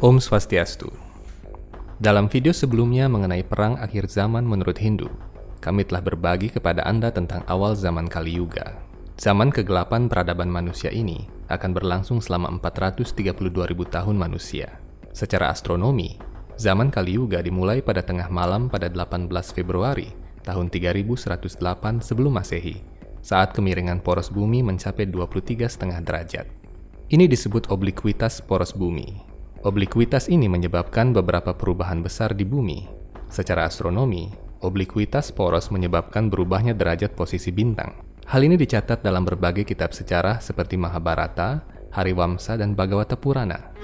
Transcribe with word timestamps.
Om 0.00 0.16
Swastiastu. 0.16 0.88
Dalam 2.00 2.32
video 2.32 2.56
sebelumnya 2.56 3.04
mengenai 3.04 3.44
perang 3.44 3.76
akhir 3.76 4.08
zaman 4.08 4.48
menurut 4.48 4.80
Hindu, 4.80 5.12
kami 5.60 5.84
telah 5.84 6.00
berbagi 6.00 6.48
kepada 6.48 6.80
Anda 6.88 7.12
tentang 7.12 7.44
awal 7.44 7.76
zaman 7.76 8.08
Kali 8.08 8.40
Yuga. 8.40 8.80
Zaman 9.20 9.52
kegelapan 9.52 10.08
peradaban 10.08 10.48
manusia 10.48 10.88
ini 10.88 11.28
akan 11.52 11.76
berlangsung 11.76 12.24
selama 12.24 12.48
432.000 12.64 13.44
tahun 13.92 14.16
manusia. 14.16 14.80
Secara 15.12 15.52
astronomi, 15.52 16.16
zaman 16.56 16.88
Kali 16.88 17.20
Yuga 17.20 17.44
dimulai 17.44 17.84
pada 17.84 18.00
tengah 18.00 18.32
malam 18.32 18.72
pada 18.72 18.88
18 18.88 19.28
Februari 19.52 20.16
tahun 20.48 20.72
3108 20.72 22.00
sebelum 22.00 22.40
Masehi, 22.40 22.80
saat 23.20 23.52
kemiringan 23.52 24.00
poros 24.00 24.32
bumi 24.32 24.64
mencapai 24.64 25.04
23,5 25.04 25.92
derajat. 26.00 26.48
Ini 27.12 27.28
disebut 27.28 27.68
obliquitas 27.68 28.40
poros 28.40 28.72
bumi 28.72 29.29
Obliquitas 29.60 30.32
ini 30.32 30.48
menyebabkan 30.48 31.12
beberapa 31.12 31.52
perubahan 31.52 32.00
besar 32.00 32.32
di 32.32 32.48
bumi. 32.48 32.88
Secara 33.28 33.68
astronomi, 33.68 34.32
obliquitas 34.64 35.36
poros 35.36 35.68
menyebabkan 35.68 36.32
berubahnya 36.32 36.72
derajat 36.72 37.12
posisi 37.12 37.52
bintang. 37.52 37.92
Hal 38.24 38.40
ini 38.40 38.56
dicatat 38.56 39.04
dalam 39.04 39.28
berbagai 39.28 39.68
kitab 39.68 39.92
sejarah 39.92 40.40
seperti 40.40 40.80
Mahabharata, 40.80 41.60
Hariwamsa, 41.92 42.56
dan 42.56 42.72
Bhagavata 42.72 43.20
Purana. 43.20 43.76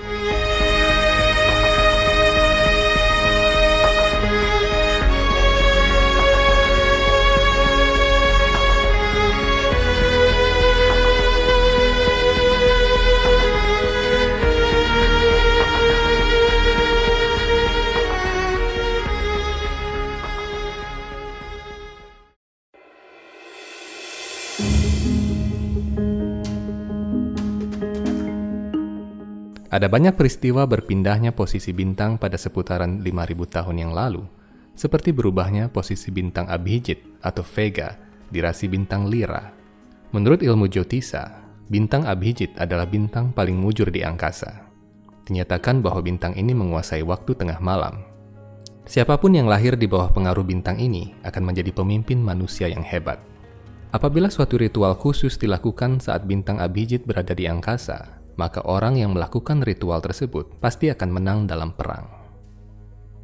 Ada 29.67 29.91
banyak 29.91 30.15
peristiwa 30.15 30.63
berpindahnya 30.63 31.35
posisi 31.35 31.75
bintang 31.75 32.23
pada 32.23 32.39
seputaran 32.39 33.03
5000 33.03 33.55
tahun 33.55 33.77
yang 33.83 33.93
lalu, 33.93 34.23
seperti 34.79 35.11
berubahnya 35.11 35.75
posisi 35.75 36.15
bintang 36.15 36.47
Abhijit 36.47 37.03
atau 37.19 37.43
Vega 37.43 37.99
di 38.31 38.39
rasi 38.39 38.71
bintang 38.71 39.11
Lira. 39.11 39.51
Menurut 40.15 40.45
ilmu 40.47 40.71
Jyotisa, 40.71 41.43
bintang 41.67 42.07
Abhijit 42.07 42.55
adalah 42.55 42.87
bintang 42.87 43.35
paling 43.35 43.59
mujur 43.59 43.91
di 43.91 44.07
angkasa. 44.07 44.71
Dinyatakan 45.27 45.83
bahwa 45.83 45.99
bintang 45.99 46.39
ini 46.39 46.55
menguasai 46.55 47.03
waktu 47.03 47.35
tengah 47.35 47.59
malam. 47.59 48.07
Siapa 48.87 49.19
pun 49.19 49.35
yang 49.35 49.51
lahir 49.51 49.75
di 49.75 49.91
bawah 49.91 50.15
pengaruh 50.15 50.47
bintang 50.47 50.79
ini 50.79 51.11
akan 51.27 51.43
menjadi 51.43 51.75
pemimpin 51.75 52.23
manusia 52.23 52.71
yang 52.71 52.87
hebat. 52.87 53.19
Apabila 53.91 54.31
suatu 54.31 54.63
ritual 54.63 54.95
khusus 54.95 55.35
dilakukan 55.35 55.99
saat 55.99 56.23
bintang 56.23 56.63
Abhijit 56.63 57.03
berada 57.03 57.35
di 57.35 57.51
angkasa, 57.51 58.16
maka 58.37 58.63
orang 58.69 59.01
yang 59.01 59.17
melakukan 59.17 59.65
ritual 59.65 59.99
tersebut 60.05 60.61
pasti 60.61 60.93
akan 60.93 61.11
menang 61.11 61.39
dalam 61.49 61.73
perang. 61.73 62.07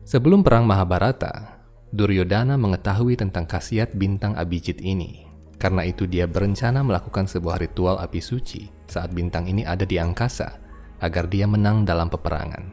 Sebelum 0.02 0.42
perang 0.42 0.66
Mahabharata, 0.66 1.62
Duryodhana 1.92 2.56
mengetahui 2.56 3.20
tentang 3.20 3.44
khasiat 3.44 3.92
bintang 3.94 4.34
Abhijit 4.34 4.80
ini. 4.80 5.28
Karena 5.60 5.86
itu 5.86 6.10
dia 6.10 6.26
berencana 6.26 6.82
melakukan 6.82 7.30
sebuah 7.30 7.60
ritual 7.62 8.00
api 8.02 8.18
suci 8.18 8.66
saat 8.90 9.14
bintang 9.14 9.46
ini 9.46 9.62
ada 9.62 9.86
di 9.86 9.94
angkasa 10.00 10.58
agar 10.98 11.30
dia 11.30 11.46
menang 11.46 11.86
dalam 11.86 12.10
peperangan. 12.10 12.66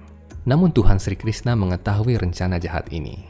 Namun 0.49 0.73
Tuhan 0.73 0.97
Sri 0.97 1.13
Krishna 1.13 1.53
mengetahui 1.53 2.17
rencana 2.17 2.57
jahat 2.57 2.89
ini. 2.89 3.29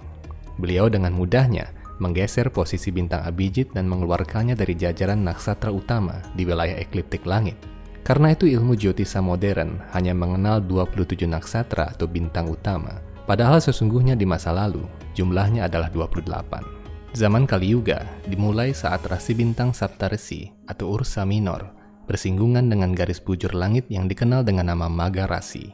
Beliau 0.56 0.88
dengan 0.88 1.12
mudahnya 1.12 1.76
menggeser 2.00 2.48
posisi 2.56 2.94
bintang 2.96 3.28
Abhijit 3.28 3.76
dan 3.76 3.92
mengeluarkannya 3.92 4.56
dari 4.56 4.80
jajaran 4.80 5.28
naksatra 5.28 5.74
utama 5.76 6.24
di 6.38 6.48
wilayah 6.48 6.80
ekliptik 6.80 7.28
langit 7.28 7.60
karena 8.02 8.34
itu 8.34 8.50
ilmu 8.50 8.74
Jyotisa 8.76 9.20
modern 9.20 9.80
hanya 9.94 10.16
mengenal 10.16 10.64
27 10.64 11.30
naksatra 11.30 11.94
atau 11.94 12.08
bintang 12.10 12.50
utama, 12.50 13.02
padahal 13.30 13.62
sesungguhnya 13.62 14.18
di 14.18 14.26
masa 14.26 14.50
lalu 14.56 14.82
jumlahnya 15.14 15.68
adalah 15.68 15.92
28. 15.92 16.80
Zaman 17.18 17.50
Kali 17.50 17.74
Yuga 17.74 18.06
dimulai 18.30 18.70
saat 18.70 19.02
rasi 19.10 19.34
bintang 19.34 19.74
Saptarsi 19.74 20.54
atau 20.70 20.94
Ursa 20.94 21.26
Minor 21.26 21.74
bersinggungan 22.06 22.70
dengan 22.70 22.94
garis 22.94 23.18
bujur 23.22 23.54
langit 23.54 23.86
yang 23.90 24.10
dikenal 24.10 24.46
dengan 24.46 24.74
nama 24.74 24.90
Maga 24.90 25.30
Rasi. 25.30 25.74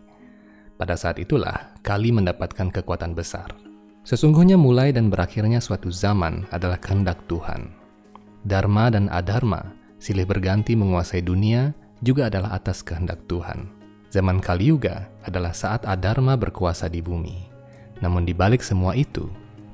Pada 0.75 0.99
saat 0.99 1.19
itulah 1.19 1.75
Kali 1.83 2.11
mendapatkan 2.11 2.71
kekuatan 2.71 3.15
besar. 3.15 3.51
Sesungguhnya 4.03 4.59
mulai 4.59 4.91
dan 4.91 5.07
berakhirnya 5.07 5.63
suatu 5.63 5.87
zaman 5.91 6.47
adalah 6.51 6.79
kehendak 6.79 7.19
Tuhan. 7.27 7.71
Dharma 8.45 8.91
dan 8.93 9.09
Adharma 9.09 9.75
silih 9.97 10.27
berganti 10.29 10.77
menguasai 10.77 11.23
dunia 11.25 11.73
juga 12.03 12.27
adalah 12.27 12.57
atas 12.57 12.83
kehendak 12.83 13.23
Tuhan. 13.29 13.71
Zaman 14.11 14.39
Kali 14.39 14.71
Yuga 14.71 15.11
adalah 15.27 15.51
saat 15.51 15.83
Adharma 15.83 16.39
berkuasa 16.39 16.87
di 16.87 17.03
bumi. 17.03 17.47
Namun 17.99 18.23
di 18.23 18.31
balik 18.31 18.63
semua 18.63 18.95
itu, 18.95 19.27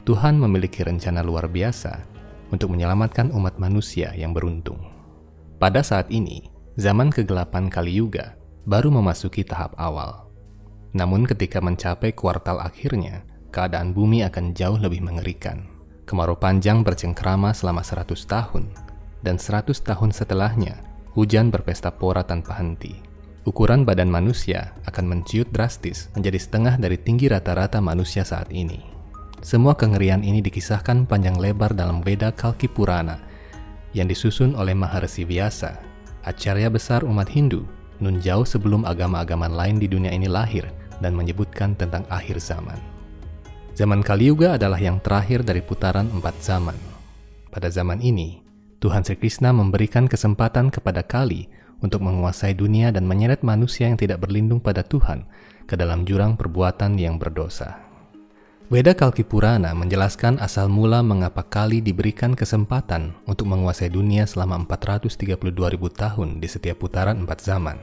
Tuhan 0.06 0.38
memiliki 0.38 0.82
rencana 0.82 1.22
luar 1.22 1.46
biasa 1.46 2.02
untuk 2.50 2.74
menyelamatkan 2.74 3.30
umat 3.34 3.62
manusia 3.62 4.14
yang 4.18 4.34
beruntung. 4.34 4.82
Pada 5.62 5.86
saat 5.86 6.10
ini, 6.10 6.50
zaman 6.78 7.14
kegelapan 7.14 7.70
Kali 7.70 8.02
Yuga 8.02 8.34
baru 8.66 8.90
memasuki 8.90 9.46
tahap 9.46 9.78
awal. 9.78 10.26
Namun 10.98 11.24
ketika 11.24 11.62
mencapai 11.62 12.12
kuartal 12.12 12.60
akhirnya, 12.60 13.24
keadaan 13.54 13.94
bumi 13.94 14.26
akan 14.26 14.58
jauh 14.58 14.78
lebih 14.82 15.06
mengerikan. 15.06 15.70
Kemarau 16.10 16.36
panjang 16.36 16.84
bercengkrama 16.84 17.56
selama 17.56 17.86
100 17.86 18.10
tahun, 18.28 18.74
dan 19.24 19.38
100 19.40 19.72
tahun 19.86 20.12
setelahnya, 20.12 20.91
hujan 21.12 21.52
berpesta 21.52 21.92
pora 21.92 22.24
tanpa 22.24 22.56
henti. 22.60 22.96
Ukuran 23.42 23.84
badan 23.84 24.08
manusia 24.08 24.78
akan 24.86 25.06
menciut 25.10 25.50
drastis 25.50 26.14
menjadi 26.14 26.38
setengah 26.38 26.78
dari 26.78 26.96
tinggi 26.96 27.26
rata-rata 27.26 27.82
manusia 27.82 28.22
saat 28.22 28.54
ini. 28.54 28.86
Semua 29.42 29.74
kengerian 29.74 30.22
ini 30.22 30.46
dikisahkan 30.46 31.10
panjang 31.10 31.42
lebar 31.42 31.74
dalam 31.74 32.06
Veda 32.06 32.30
Kalki 32.30 32.70
Purana 32.70 33.18
yang 33.98 34.06
disusun 34.06 34.54
oleh 34.54 34.78
Maharsi 34.78 35.26
Vyasa, 35.26 35.82
acarya 36.22 36.70
besar 36.70 37.02
umat 37.02 37.26
Hindu, 37.34 37.66
nun 37.98 38.22
jauh 38.22 38.46
sebelum 38.46 38.86
agama-agama 38.86 39.50
lain 39.50 39.82
di 39.82 39.90
dunia 39.90 40.14
ini 40.14 40.30
lahir 40.30 40.70
dan 41.02 41.18
menyebutkan 41.18 41.74
tentang 41.74 42.06
akhir 42.14 42.38
zaman. 42.38 42.78
Zaman 43.74 44.06
Kali 44.06 44.30
Yuga 44.30 44.62
adalah 44.62 44.78
yang 44.78 45.02
terakhir 45.02 45.42
dari 45.42 45.66
putaran 45.66 46.06
empat 46.14 46.38
zaman. 46.38 46.78
Pada 47.50 47.74
zaman 47.74 47.98
ini, 48.06 48.46
Tuhan 48.82 49.06
Sri 49.06 49.14
Krishna 49.14 49.54
memberikan 49.54 50.10
kesempatan 50.10 50.74
kepada 50.74 51.06
Kali 51.06 51.46
untuk 51.86 52.02
menguasai 52.02 52.58
dunia 52.58 52.90
dan 52.90 53.06
menyeret 53.06 53.46
manusia 53.46 53.86
yang 53.86 53.94
tidak 53.94 54.26
berlindung 54.26 54.58
pada 54.58 54.82
Tuhan 54.82 55.30
ke 55.70 55.78
dalam 55.78 56.02
jurang 56.02 56.34
perbuatan 56.34 56.98
yang 56.98 57.22
berdosa. 57.22 57.78
Weda 58.74 58.98
Kalki 58.98 59.22
Purana 59.22 59.78
menjelaskan 59.78 60.42
asal 60.42 60.66
mula 60.66 61.06
mengapa 61.06 61.46
Kali 61.46 61.78
diberikan 61.78 62.34
kesempatan 62.34 63.14
untuk 63.30 63.54
menguasai 63.54 63.94
dunia 63.94 64.26
selama 64.26 64.66
432.000 64.66 65.38
tahun 65.94 66.30
di 66.42 66.48
setiap 66.50 66.82
putaran 66.82 67.22
empat 67.22 67.38
zaman. 67.38 67.78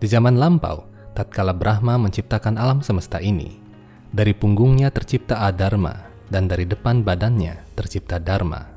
Di 0.00 0.08
zaman 0.08 0.40
lampau, 0.40 0.88
tatkala 1.12 1.52
Brahma 1.52 2.00
menciptakan 2.00 2.56
alam 2.56 2.80
semesta 2.80 3.20
ini, 3.20 3.60
dari 4.08 4.32
punggungnya 4.32 4.88
tercipta 4.88 5.44
Adharma 5.44 6.08
dan 6.32 6.48
dari 6.48 6.64
depan 6.64 7.04
badannya 7.04 7.76
tercipta 7.76 8.16
Dharma 8.16 8.71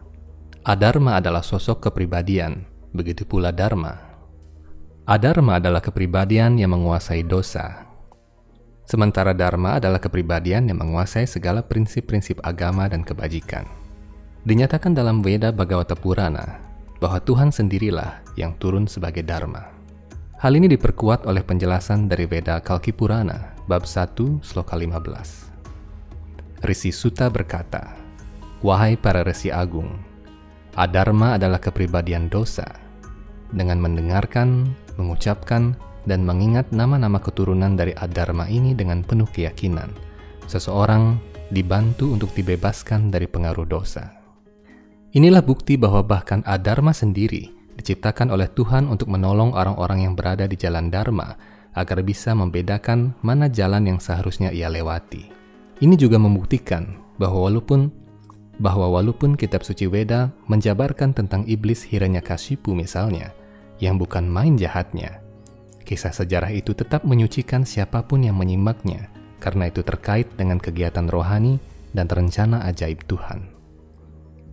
Adharma 0.65 1.21
adalah 1.21 1.45
sosok 1.45 1.77
kepribadian, 1.77 2.65
begitu 2.89 3.21
pula 3.21 3.53
Dharma. 3.53 4.01
Adharma 5.05 5.61
adalah 5.61 5.77
kepribadian 5.77 6.57
yang 6.57 6.73
menguasai 6.73 7.21
dosa. 7.21 7.85
Sementara 8.89 9.37
Dharma 9.37 9.77
adalah 9.77 10.01
kepribadian 10.01 10.65
yang 10.65 10.81
menguasai 10.81 11.29
segala 11.29 11.61
prinsip-prinsip 11.61 12.41
agama 12.41 12.89
dan 12.89 13.05
kebajikan. 13.05 13.69
Dinyatakan 14.41 14.97
dalam 14.97 15.21
Veda 15.21 15.53
Bhagavata 15.53 15.93
Purana 15.93 16.57
bahwa 16.97 17.21
Tuhan 17.21 17.53
sendirilah 17.53 18.25
yang 18.33 18.57
turun 18.57 18.89
sebagai 18.89 19.21
Dharma. 19.21 19.69
Hal 20.41 20.57
ini 20.57 20.65
diperkuat 20.65 21.29
oleh 21.29 21.45
penjelasan 21.45 22.09
dari 22.09 22.25
Veda 22.25 22.57
Kalki 22.57 22.89
Purana, 22.89 23.53
bab 23.69 23.85
1, 23.85 24.41
sloka 24.41 24.73
15. 24.73 26.65
Risi 26.65 26.89
Suta 26.89 27.29
berkata, 27.29 27.93
Wahai 28.65 28.97
para 28.97 29.21
resi 29.21 29.53
agung, 29.53 30.14
Adharma 30.75 31.39
adalah 31.39 31.63
kepribadian 31.63 32.27
dosa. 32.27 32.67
Dengan 33.55 33.79
mendengarkan, 33.79 34.67
mengucapkan, 34.99 35.71
dan 36.05 36.21
mengingat 36.27 36.69
nama-nama 36.69 37.17
keturunan 37.17 37.73
dari 37.73 37.95
Adharma 37.97 38.45
ini 38.51 38.77
dengan 38.77 39.01
penuh 39.01 39.25
keyakinan, 39.31 39.89
seseorang 40.45 41.17
dibantu 41.49 42.13
untuk 42.13 42.35
dibebaskan 42.35 43.09
dari 43.09 43.25
pengaruh 43.25 43.65
dosa. 43.65 44.13
Inilah 45.15 45.41
bukti 45.41 45.79
bahwa 45.79 46.03
bahkan 46.03 46.43
Adharma 46.43 46.91
sendiri 46.91 47.55
diciptakan 47.79 48.35
oleh 48.35 48.51
Tuhan 48.51 48.91
untuk 48.91 49.07
menolong 49.07 49.55
orang-orang 49.55 50.07
yang 50.07 50.13
berada 50.13 50.43
di 50.43 50.59
jalan 50.59 50.91
Dharma 50.91 51.35
agar 51.75 52.03
bisa 52.03 52.31
membedakan 52.35 53.15
mana 53.23 53.47
jalan 53.51 53.87
yang 53.87 53.99
seharusnya 53.99 54.51
ia 54.51 54.67
lewati. 54.71 55.27
Ini 55.79 55.95
juga 55.99 56.15
membuktikan 56.19 56.99
bahwa 57.19 57.51
walaupun 57.51 57.91
bahwa 58.59 58.87
walaupun 58.87 59.35
kitab 59.35 59.63
suci 59.63 59.87
Weda 59.87 60.31
menjabarkan 60.47 61.11
tentang 61.11 61.43
iblis 61.47 61.83
Hiranyakashipu 61.83 62.71
misalnya, 62.71 63.35
yang 63.83 63.99
bukan 63.99 64.23
main 64.23 64.55
jahatnya, 64.55 65.19
kisah 65.83 66.11
sejarah 66.11 66.51
itu 66.51 66.71
tetap 66.71 67.03
menyucikan 67.03 67.67
siapa 67.67 68.03
pun 68.03 68.23
yang 68.23 68.39
menyimaknya 68.39 69.11
karena 69.43 69.69
itu 69.69 69.85
terkait 69.85 70.25
dengan 70.39 70.57
kegiatan 70.57 71.05
rohani 71.05 71.61
dan 71.93 72.09
rencana 72.09 72.65
ajaib 72.67 73.03
Tuhan. 73.05 73.51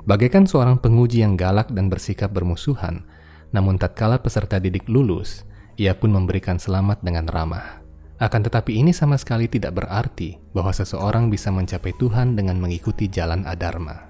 Bagaikan 0.03 0.51
seorang 0.51 0.83
penguji 0.83 1.23
yang 1.23 1.39
galak 1.39 1.71
dan 1.71 1.87
bersikap 1.87 2.35
bermusuhan, 2.35 3.07
namun 3.55 3.79
tatkala 3.79 4.19
peserta 4.19 4.59
didik 4.59 4.91
lulus, 4.91 5.47
ia 5.79 5.95
pun 5.95 6.11
memberikan 6.11 6.59
selamat 6.59 7.07
dengan 7.07 7.31
ramah. 7.31 7.82
Akan 8.23 8.47
tetapi 8.47 8.79
ini 8.79 8.95
sama 8.95 9.19
sekali 9.19 9.51
tidak 9.51 9.83
berarti 9.83 10.39
bahwa 10.55 10.71
seseorang 10.71 11.27
bisa 11.27 11.51
mencapai 11.51 11.91
Tuhan 11.99 12.39
dengan 12.39 12.55
mengikuti 12.63 13.11
jalan 13.11 13.43
Adharma. 13.43 14.07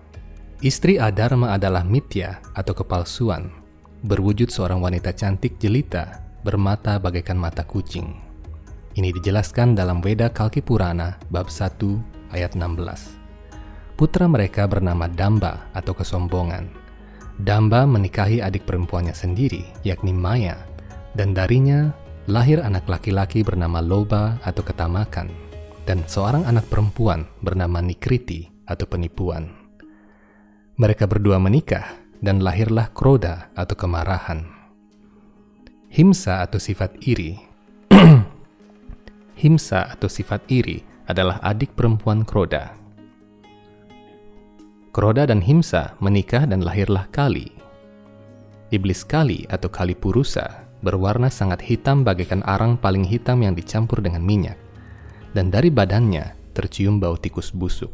Istri 0.60 1.00
Adharma 1.00 1.56
adalah 1.56 1.80
mitya 1.80 2.44
atau 2.52 2.76
kepalsuan, 2.76 3.48
berwujud 4.04 4.52
seorang 4.52 4.84
wanita 4.84 5.16
cantik 5.16 5.56
jelita, 5.56 6.20
bermata 6.44 7.00
bagaikan 7.00 7.40
mata 7.40 7.64
kucing. 7.64 8.12
Ini 8.92 9.16
dijelaskan 9.16 9.72
dalam 9.72 10.04
Weda 10.04 10.28
Kalki 10.28 10.60
Purana 10.60 11.16
bab 11.32 11.48
1 11.48 12.36
ayat 12.36 12.52
16. 12.52 13.96
Putra 13.96 14.28
mereka 14.28 14.68
bernama 14.68 15.08
Damba 15.08 15.72
atau 15.72 15.96
kesombongan. 15.96 16.68
Damba 17.40 17.88
menikahi 17.88 18.44
adik 18.44 18.68
perempuannya 18.68 19.16
sendiri, 19.16 19.64
yakni 19.88 20.12
Maya, 20.12 20.60
dan 21.16 21.32
darinya 21.32 21.96
lahir 22.30 22.62
anak 22.62 22.86
laki-laki 22.86 23.42
bernama 23.42 23.82
Loba 23.82 24.38
atau 24.46 24.62
ketamakan, 24.62 25.26
dan 25.82 26.06
seorang 26.06 26.46
anak 26.46 26.70
perempuan 26.70 27.26
bernama 27.42 27.82
Nikriti 27.82 28.46
atau 28.66 28.86
penipuan. 28.86 29.50
Mereka 30.78 31.10
berdua 31.10 31.42
menikah 31.42 31.98
dan 32.22 32.38
lahirlah 32.38 32.94
Kroda 32.94 33.50
atau 33.58 33.74
kemarahan. 33.74 34.46
Himsa 35.92 36.40
atau 36.40 36.56
sifat 36.56 36.96
iri 37.04 37.36
Himsa 39.42 39.92
atau 39.92 40.08
sifat 40.08 40.48
iri 40.48 40.80
adalah 41.10 41.42
adik 41.44 41.74
perempuan 41.76 42.24
Kroda. 42.24 42.72
Kroda 44.94 45.28
dan 45.28 45.42
Himsa 45.42 45.98
menikah 45.98 46.46
dan 46.46 46.62
lahirlah 46.64 47.10
Kali. 47.10 47.50
Iblis 48.72 49.04
Kali 49.04 49.44
atau 49.50 49.68
Kali 49.68 49.92
Purusa 49.92 50.71
berwarna 50.82 51.30
sangat 51.30 51.62
hitam 51.62 52.02
bagaikan 52.02 52.42
arang 52.44 52.76
paling 52.76 53.06
hitam 53.06 53.40
yang 53.40 53.54
dicampur 53.54 54.02
dengan 54.02 54.20
minyak, 54.20 54.58
dan 55.32 55.48
dari 55.48 55.70
badannya 55.72 56.34
tercium 56.52 57.00
bau 57.00 57.16
tikus 57.16 57.54
busuk. 57.54 57.90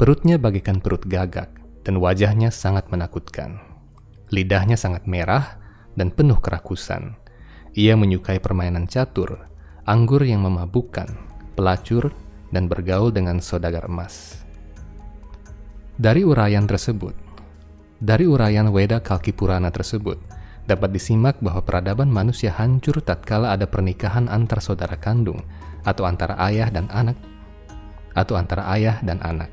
Perutnya 0.00 0.40
bagaikan 0.40 0.82
perut 0.82 1.06
gagak, 1.06 1.62
dan 1.86 2.00
wajahnya 2.02 2.50
sangat 2.50 2.90
menakutkan. 2.90 3.62
Lidahnya 4.32 4.74
sangat 4.74 5.06
merah 5.06 5.60
dan 5.94 6.10
penuh 6.10 6.40
kerakusan. 6.40 7.14
Ia 7.76 7.94
menyukai 7.94 8.40
permainan 8.40 8.88
catur 8.88 9.52
anggur 9.82 10.22
yang 10.22 10.46
memabukkan, 10.46 11.10
pelacur, 11.58 12.14
dan 12.54 12.70
bergaul 12.70 13.10
dengan 13.10 13.42
saudagar 13.42 13.90
emas. 13.90 14.44
Dari 15.98 16.22
uraian 16.22 16.64
tersebut, 16.64 17.14
dari 17.98 18.26
uraian 18.26 18.70
Weda 18.70 19.02
Kalki 19.02 19.34
Purana 19.34 19.74
tersebut, 19.74 20.18
dapat 20.66 20.94
disimak 20.94 21.38
bahwa 21.42 21.62
peradaban 21.62 22.06
manusia 22.08 22.54
hancur 22.54 23.02
tatkala 23.02 23.50
ada 23.54 23.66
pernikahan 23.66 24.30
antar 24.30 24.62
saudara 24.62 24.94
kandung 24.94 25.42
atau 25.82 26.06
antara 26.06 26.38
ayah 26.46 26.70
dan 26.70 26.86
anak 26.94 27.18
atau 28.14 28.38
antara 28.38 28.68
ayah 28.76 29.00
dan 29.02 29.18
anak. 29.24 29.50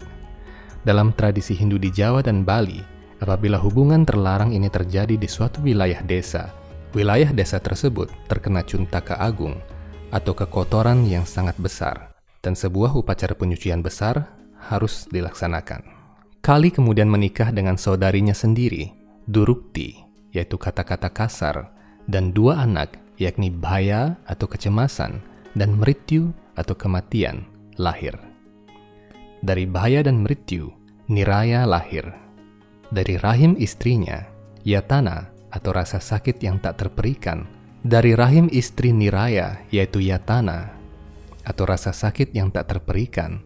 Dalam 0.86 1.12
tradisi 1.12 1.58
Hindu 1.58 1.76
di 1.76 1.92
Jawa 1.92 2.24
dan 2.24 2.48
Bali, 2.48 2.80
apabila 3.20 3.60
hubungan 3.60 4.08
terlarang 4.08 4.56
ini 4.56 4.72
terjadi 4.72 5.20
di 5.20 5.28
suatu 5.28 5.60
wilayah 5.60 6.00
desa, 6.04 6.56
wilayah 6.96 7.32
desa 7.36 7.60
tersebut 7.60 8.08
terkena 8.32 8.64
cuntaka 8.64 9.20
agung 9.20 9.60
atau 10.10 10.34
kekotoran 10.34 11.06
yang 11.06 11.28
sangat 11.28 11.54
besar, 11.60 12.16
dan 12.42 12.56
sebuah 12.56 12.96
upacara 12.96 13.36
penyucian 13.36 13.84
besar 13.84 14.32
harus 14.60 15.06
dilaksanakan. 15.12 15.84
Kali 16.40 16.72
kemudian 16.72 17.12
menikah 17.12 17.52
dengan 17.52 17.76
saudarinya 17.76 18.34
sendiri, 18.34 18.96
Durukti, 19.30 20.09
yaitu 20.34 20.56
kata-kata 20.58 21.10
kasar, 21.10 21.70
dan 22.10 22.34
dua 22.34 22.66
anak, 22.66 22.98
yakni 23.22 23.54
Bhaya 23.54 24.18
atau 24.26 24.50
kecemasan, 24.50 25.22
dan 25.54 25.78
Mrityu 25.78 26.34
atau 26.58 26.74
kematian, 26.74 27.46
lahir. 27.78 28.18
Dari 29.40 29.64
Bhaya 29.64 30.04
dan 30.04 30.22
Mrityu, 30.26 30.74
Niraya 31.10 31.66
lahir. 31.66 32.06
Dari 32.94 33.18
rahim 33.18 33.58
istrinya, 33.58 34.26
Yatana 34.62 35.32
atau 35.50 35.74
rasa 35.74 35.98
sakit 35.98 36.38
yang 36.44 36.62
tak 36.62 36.86
terperikan, 36.86 37.50
dari 37.80 38.14
rahim 38.14 38.52
istri 38.52 38.92
Niraya, 38.92 39.64
yaitu 39.72 40.04
Yatana, 40.04 40.76
atau 41.48 41.64
rasa 41.64 41.96
sakit 41.96 42.36
yang 42.36 42.52
tak 42.52 42.76
terperikan, 42.76 43.42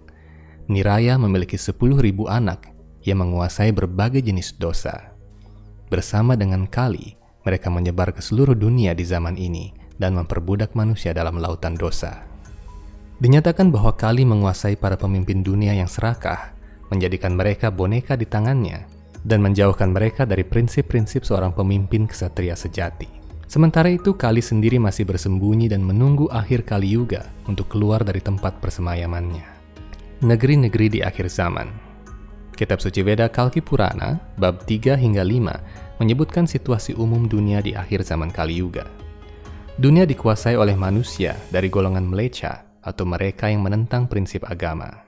Niraya 0.66 1.22
memiliki 1.22 1.56
10.000 1.56 2.02
anak 2.28 2.74
yang 3.06 3.22
menguasai 3.22 3.70
berbagai 3.76 4.26
jenis 4.26 4.58
dosa. 4.58 5.13
Bersama 5.94 6.34
dengan 6.34 6.66
Kali, 6.66 7.14
mereka 7.46 7.70
menyebar 7.70 8.18
ke 8.18 8.18
seluruh 8.18 8.58
dunia 8.58 8.98
di 8.98 9.06
zaman 9.06 9.38
ini 9.38 9.70
dan 10.02 10.18
memperbudak 10.18 10.74
manusia 10.74 11.14
dalam 11.14 11.38
lautan 11.38 11.78
dosa. 11.78 12.26
Dinyatakan 13.22 13.70
bahwa 13.70 13.94
Kali 13.94 14.26
menguasai 14.26 14.74
para 14.74 14.98
pemimpin 14.98 15.46
dunia 15.46 15.70
yang 15.78 15.86
serakah, 15.86 16.58
menjadikan 16.90 17.38
mereka 17.38 17.70
boneka 17.70 18.18
di 18.18 18.26
tangannya, 18.26 18.90
dan 19.22 19.46
menjauhkan 19.46 19.94
mereka 19.94 20.26
dari 20.26 20.42
prinsip-prinsip 20.42 21.30
seorang 21.30 21.54
pemimpin 21.54 22.10
kesatria 22.10 22.58
sejati. 22.58 23.06
Sementara 23.46 23.94
itu, 23.94 24.18
Kali 24.18 24.42
sendiri 24.42 24.82
masih 24.82 25.06
bersembunyi 25.06 25.70
dan 25.70 25.86
menunggu 25.86 26.26
akhir 26.34 26.66
Kali 26.66 26.98
Yuga 26.98 27.30
untuk 27.46 27.70
keluar 27.70 28.02
dari 28.02 28.18
tempat 28.18 28.58
persemayamannya. 28.58 29.46
Negeri-negeri 30.26 30.90
di 30.90 31.00
akhir 31.06 31.30
zaman 31.30 31.94
Kitab 32.54 32.80
Suci 32.80 33.02
Veda 33.02 33.28
Kalki 33.28 33.60
Purana, 33.60 34.22
bab 34.38 34.64
3 34.64 34.96
hingga 34.96 35.26
5, 35.26 35.83
menyebutkan 36.02 36.50
situasi 36.50 36.98
umum 36.98 37.30
dunia 37.30 37.62
di 37.62 37.78
akhir 37.78 38.06
zaman 38.08 38.34
Kali 38.34 38.62
Yuga. 38.62 38.86
Dunia 39.74 40.06
dikuasai 40.06 40.54
oleh 40.54 40.78
manusia 40.78 41.34
dari 41.50 41.70
golongan 41.70 42.06
meleca 42.06 42.62
atau 42.86 43.08
mereka 43.10 43.50
yang 43.50 43.66
menentang 43.66 44.06
prinsip 44.06 44.46
agama, 44.46 45.02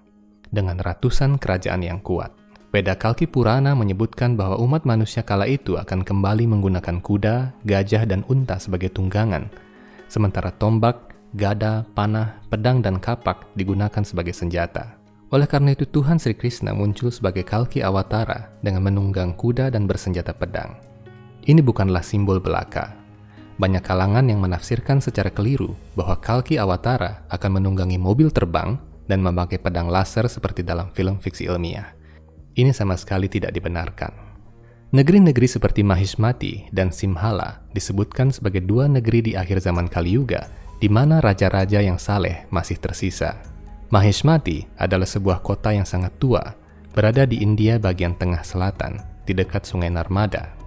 dengan 0.50 0.82
ratusan 0.82 1.38
kerajaan 1.38 1.86
yang 1.86 2.02
kuat. 2.02 2.34
Veda 2.74 2.92
Kalki 2.98 3.24
Purana 3.24 3.72
menyebutkan 3.72 4.36
bahwa 4.36 4.60
umat 4.60 4.84
manusia 4.84 5.24
kala 5.24 5.48
itu 5.48 5.80
akan 5.80 6.04
kembali 6.04 6.44
menggunakan 6.50 7.00
kuda, 7.00 7.56
gajah, 7.64 8.04
dan 8.04 8.28
unta 8.28 8.60
sebagai 8.60 8.92
tunggangan, 8.92 9.48
sementara 10.12 10.52
tombak, 10.52 11.16
gada, 11.32 11.88
panah, 11.96 12.36
pedang, 12.52 12.84
dan 12.84 13.00
kapak 13.00 13.48
digunakan 13.56 14.04
sebagai 14.04 14.36
senjata. 14.36 15.05
Oleh 15.36 15.52
karena 15.52 15.76
itu 15.76 15.84
Tuhan 15.84 16.16
Sri 16.16 16.32
Krishna 16.32 16.72
muncul 16.72 17.12
sebagai 17.12 17.44
Kalki 17.44 17.84
Awatara 17.84 18.56
dengan 18.64 18.88
menunggang 18.88 19.36
kuda 19.36 19.68
dan 19.68 19.84
bersenjata 19.84 20.32
pedang. 20.32 20.80
Ini 21.44 21.60
bukanlah 21.60 22.00
simbol 22.00 22.40
belaka. 22.40 22.96
Banyak 23.60 23.84
kalangan 23.84 24.24
yang 24.32 24.40
menafsirkan 24.40 25.04
secara 25.04 25.28
keliru 25.28 25.76
bahwa 25.92 26.16
Kalki 26.24 26.56
Awatara 26.56 27.28
akan 27.28 27.60
menunggangi 27.60 28.00
mobil 28.00 28.32
terbang 28.32 28.80
dan 29.12 29.20
memakai 29.20 29.60
pedang 29.60 29.92
laser 29.92 30.24
seperti 30.32 30.64
dalam 30.64 30.96
film 30.96 31.20
fiksi 31.20 31.52
ilmiah. 31.52 31.92
Ini 32.56 32.72
sama 32.72 32.96
sekali 32.96 33.28
tidak 33.28 33.52
dibenarkan. 33.52 34.16
Negeri-negeri 34.96 35.52
seperti 35.52 35.84
Mahismati 35.84 36.72
dan 36.72 36.96
Simhala 36.96 37.60
disebutkan 37.76 38.32
sebagai 38.32 38.64
dua 38.64 38.88
negeri 38.88 39.20
di 39.20 39.32
akhir 39.36 39.60
zaman 39.60 39.92
Kali 39.92 40.16
Yuga, 40.16 40.48
di 40.80 40.88
mana 40.88 41.20
raja-raja 41.20 41.84
yang 41.84 42.00
saleh 42.00 42.48
masih 42.56 42.80
tersisa. 42.80 43.55
Mahismati 43.94 44.66
adalah 44.82 45.06
sebuah 45.06 45.46
kota 45.46 45.70
yang 45.70 45.86
sangat 45.86 46.10
tua, 46.18 46.42
berada 46.90 47.30
di 47.30 47.46
India 47.46 47.78
bagian 47.78 48.18
tengah 48.18 48.42
selatan, 48.42 48.98
di 49.30 49.38
dekat 49.38 49.62
sungai 49.62 49.94
Narmada. 49.94 50.58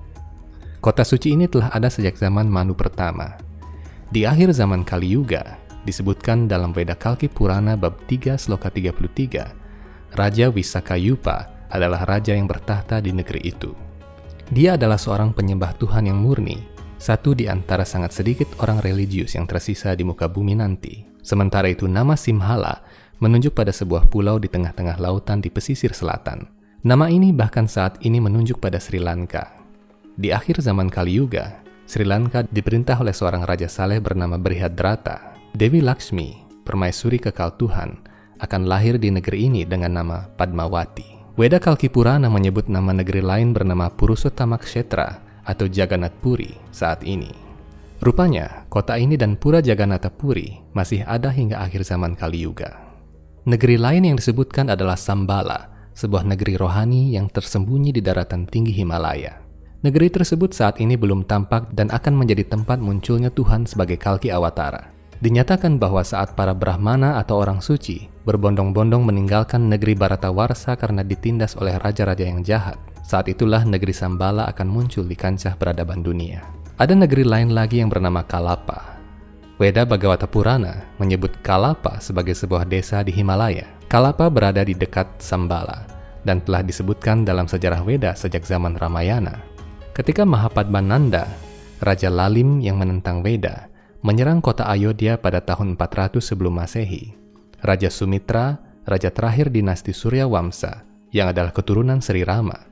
Kota 0.78 1.02
suci 1.02 1.34
ini 1.34 1.50
telah 1.50 1.74
ada 1.74 1.90
sejak 1.90 2.14
zaman 2.14 2.46
Manu 2.46 2.78
pertama. 2.78 3.34
Di 4.14 4.22
akhir 4.22 4.54
zaman 4.54 4.86
Kali 4.86 5.18
Yuga, 5.18 5.58
disebutkan 5.82 6.46
dalam 6.46 6.70
Veda 6.70 6.94
Kalki 6.94 7.26
Purana 7.26 7.74
bab 7.74 7.98
3 8.06 8.38
sloka 8.38 8.70
33, 8.70 10.14
Raja 10.14 10.46
Wisakayupa 10.54 11.50
adalah 11.74 12.06
raja 12.06 12.38
yang 12.38 12.46
bertahta 12.46 13.02
di 13.02 13.10
negeri 13.10 13.50
itu. 13.50 13.74
Dia 14.54 14.78
adalah 14.78 14.96
seorang 14.96 15.34
penyembah 15.34 15.74
Tuhan 15.76 16.06
yang 16.06 16.22
murni, 16.22 16.56
satu 17.02 17.34
di 17.34 17.50
antara 17.50 17.82
sangat 17.82 18.14
sedikit 18.14 18.46
orang 18.62 18.78
religius 18.80 19.34
yang 19.34 19.44
tersisa 19.44 19.92
di 19.98 20.06
muka 20.06 20.30
bumi 20.30 20.54
nanti. 20.56 21.04
Sementara 21.20 21.68
itu 21.68 21.84
nama 21.84 22.16
Simhala 22.16 22.80
menunjuk 23.18 23.54
pada 23.54 23.74
sebuah 23.74 24.06
pulau 24.06 24.38
di 24.38 24.46
tengah-tengah 24.46 25.02
lautan 25.02 25.42
di 25.42 25.50
pesisir 25.50 25.90
selatan. 25.90 26.46
Nama 26.86 27.10
ini 27.10 27.34
bahkan 27.34 27.66
saat 27.66 27.98
ini 28.06 28.22
menunjuk 28.22 28.62
pada 28.62 28.78
Sri 28.78 29.02
Lanka. 29.02 29.58
Di 30.14 30.30
akhir 30.30 30.62
zaman 30.62 30.86
Kali 30.86 31.18
Yuga, 31.18 31.58
Sri 31.90 32.06
Lanka 32.06 32.46
diperintah 32.46 32.98
oleh 33.02 33.10
seorang 33.10 33.42
raja 33.42 33.66
saleh 33.66 33.98
bernama 33.98 34.38
Brihadrata. 34.38 35.34
Dewi 35.54 35.82
Lakshmi, 35.82 36.38
permaisuri 36.62 37.18
kekal 37.18 37.58
Tuhan, 37.58 37.98
akan 38.38 38.62
lahir 38.70 39.02
di 39.02 39.10
negeri 39.10 39.50
ini 39.50 39.66
dengan 39.66 39.98
nama 39.98 40.30
Padmawati. 40.38 41.34
Weda 41.34 41.58
Kalki 41.58 41.90
Purana 41.90 42.30
menyebut 42.30 42.70
nama 42.70 42.90
negeri 42.94 43.22
lain 43.22 43.50
bernama 43.54 43.90
Purusottama 43.90 44.58
Kshetra 44.58 45.22
atau 45.42 45.66
Jagannath 45.66 46.18
Puri 46.22 46.54
saat 46.70 47.02
ini. 47.02 47.30
Rupanya, 47.98 48.66
kota 48.70 48.94
ini 48.94 49.18
dan 49.18 49.34
Pura 49.34 49.58
Jagannatha 49.58 50.10
Puri 50.14 50.62
masih 50.70 51.02
ada 51.02 51.34
hingga 51.34 51.58
akhir 51.58 51.82
zaman 51.82 52.14
Kali 52.14 52.46
Yuga. 52.46 52.87
Negeri 53.48 53.80
lain 53.80 54.04
yang 54.04 54.20
disebutkan 54.20 54.68
adalah 54.68 55.00
Sambala, 55.00 55.72
sebuah 55.96 56.20
negeri 56.20 56.60
rohani 56.60 57.16
yang 57.16 57.32
tersembunyi 57.32 57.96
di 57.96 58.04
daratan 58.04 58.44
tinggi 58.44 58.76
Himalaya. 58.76 59.40
Negeri 59.80 60.12
tersebut 60.12 60.52
saat 60.52 60.76
ini 60.84 61.00
belum 61.00 61.24
tampak 61.24 61.72
dan 61.72 61.88
akan 61.88 62.12
menjadi 62.12 62.44
tempat 62.44 62.76
munculnya 62.76 63.32
Tuhan 63.32 63.64
sebagai 63.64 63.96
Kalki 63.96 64.28
Awatara. 64.28 64.92
Dinyatakan 65.24 65.80
bahwa 65.80 66.04
saat 66.04 66.36
para 66.36 66.52
Brahmana 66.52 67.16
atau 67.16 67.40
orang 67.40 67.64
suci 67.64 68.12
berbondong-bondong 68.28 69.08
meninggalkan 69.08 69.64
negeri 69.64 69.96
Baratawarsa 69.96 70.76
karena 70.76 71.00
ditindas 71.00 71.56
oleh 71.56 71.80
raja-raja 71.80 72.28
yang 72.28 72.44
jahat, 72.44 72.76
saat 73.00 73.32
itulah 73.32 73.64
negeri 73.64 73.96
Sambala 73.96 74.44
akan 74.52 74.68
muncul 74.68 75.08
di 75.08 75.16
kancah 75.16 75.56
peradaban 75.56 76.04
dunia. 76.04 76.44
Ada 76.76 76.92
negeri 76.92 77.24
lain 77.24 77.56
lagi 77.56 77.80
yang 77.80 77.88
bernama 77.88 78.28
Kalapa. 78.28 78.97
Weda 79.58 79.82
Bhagavata 79.82 80.30
Purana 80.30 80.86
menyebut 81.02 81.34
Kalapa 81.42 81.98
sebagai 81.98 82.30
sebuah 82.30 82.62
desa 82.62 83.02
di 83.02 83.10
Himalaya. 83.10 83.66
Kalapa 83.90 84.30
berada 84.30 84.62
di 84.62 84.70
dekat 84.70 85.18
Sambala 85.18 85.82
dan 86.22 86.38
telah 86.46 86.62
disebutkan 86.62 87.26
dalam 87.26 87.50
sejarah 87.50 87.82
Weda 87.82 88.14
sejak 88.14 88.46
zaman 88.46 88.78
Ramayana. 88.78 89.42
Ketika 89.98 90.22
Mahapadmananda, 90.22 91.26
Raja 91.82 92.06
Lalim 92.06 92.62
yang 92.62 92.78
menentang 92.78 93.18
Weda, 93.26 93.66
menyerang 94.06 94.38
kota 94.38 94.62
Ayodhya 94.62 95.18
pada 95.18 95.42
tahun 95.42 95.74
400 95.74 96.22
sebelum 96.22 96.54
Masehi. 96.54 97.18
Raja 97.58 97.90
Sumitra, 97.90 98.62
raja 98.86 99.10
terakhir 99.10 99.50
dinasti 99.50 99.90
Surya 99.90 100.30
Wamsa, 100.30 100.86
yang 101.10 101.34
adalah 101.34 101.50
keturunan 101.50 101.98
Sri 101.98 102.22
Rama, 102.22 102.62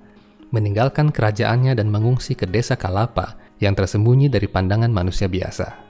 meninggalkan 0.55 1.11
kerajaannya 1.11 1.75
dan 1.75 1.91
mengungsi 1.91 2.39
ke 2.39 2.47
desa 2.47 2.79
Kalapa 2.79 3.35
yang 3.59 3.75
tersembunyi 3.75 4.31
dari 4.31 4.47
pandangan 4.47 4.95
manusia 4.95 5.27
biasa. 5.27 5.86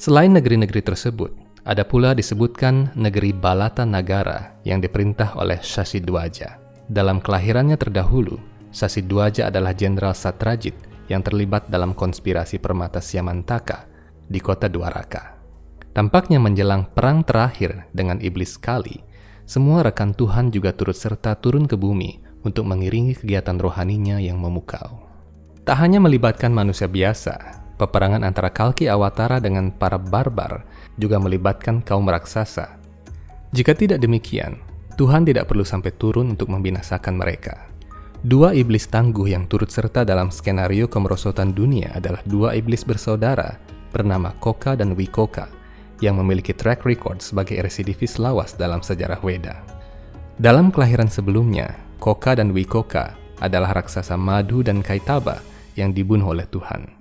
Selain 0.00 0.32
negeri-negeri 0.32 0.80
tersebut, 0.80 1.28
ada 1.60 1.84
pula 1.84 2.16
disebutkan 2.16 2.88
negeri 2.96 3.36
Balata 3.36 3.84
Nagara 3.84 4.56
yang 4.64 4.80
diperintah 4.80 5.36
oleh 5.36 5.60
Dwaja. 6.00 6.56
Dalam 6.88 7.20
kelahirannya 7.20 7.76
terdahulu, 7.76 8.40
Dwaja 9.04 9.52
adalah 9.52 9.76
jenderal 9.76 10.16
Satrajit 10.16 10.72
yang 11.12 11.20
terlibat 11.20 11.68
dalam 11.68 11.92
konspirasi 11.92 12.56
permata 12.56 12.96
Siamantaka 13.04 13.84
di 14.24 14.40
kota 14.40 14.72
Dwaraka. 14.72 15.36
Tampaknya 15.92 16.40
menjelang 16.40 16.88
perang 16.96 17.20
terakhir 17.20 17.84
dengan 17.92 18.24
iblis 18.24 18.56
Kali, 18.56 19.04
semua 19.44 19.84
rekan 19.84 20.16
Tuhan 20.16 20.48
juga 20.48 20.72
turut 20.72 20.96
serta 20.96 21.36
turun 21.36 21.68
ke 21.68 21.76
bumi 21.76 22.24
untuk 22.40 22.64
mengiringi 22.64 23.20
kegiatan 23.20 23.60
rohaninya 23.60 24.16
yang 24.16 24.40
memukau. 24.40 25.04
Tak 25.68 25.76
hanya 25.76 26.00
melibatkan 26.00 26.56
manusia 26.56 26.88
biasa, 26.88 27.60
peperangan 27.80 28.20
antara 28.20 28.52
Kalki 28.52 28.92
Awatara 28.92 29.40
dengan 29.40 29.72
para 29.72 29.96
barbar 29.96 30.68
juga 31.00 31.16
melibatkan 31.16 31.80
kaum 31.80 32.04
raksasa. 32.04 32.76
Jika 33.56 33.72
tidak 33.72 34.04
demikian, 34.04 34.60
Tuhan 35.00 35.24
tidak 35.24 35.48
perlu 35.48 35.64
sampai 35.64 35.96
turun 35.96 36.36
untuk 36.36 36.52
membinasakan 36.52 37.16
mereka. 37.16 37.72
Dua 38.20 38.52
iblis 38.52 38.84
tangguh 38.84 39.32
yang 39.32 39.48
turut 39.48 39.72
serta 39.72 40.04
dalam 40.04 40.28
skenario 40.28 40.84
kemerosotan 40.92 41.56
dunia 41.56 41.88
adalah 41.96 42.20
dua 42.28 42.52
iblis 42.52 42.84
bersaudara 42.84 43.56
bernama 43.96 44.36
Koka 44.36 44.76
dan 44.76 44.92
Wikoka 44.92 45.48
yang 46.04 46.20
memiliki 46.20 46.52
track 46.52 46.84
record 46.84 47.24
sebagai 47.24 47.56
residivis 47.64 48.20
lawas 48.20 48.52
dalam 48.60 48.84
sejarah 48.84 49.24
Weda. 49.24 49.64
Dalam 50.36 50.68
kelahiran 50.68 51.08
sebelumnya, 51.08 51.72
Koka 51.96 52.36
dan 52.36 52.52
Wikoka 52.52 53.16
adalah 53.40 53.72
raksasa 53.72 54.20
Madu 54.20 54.60
dan 54.60 54.84
Kaitaba 54.84 55.40
yang 55.80 55.96
dibunuh 55.96 56.36
oleh 56.36 56.44
Tuhan. 56.44 56.99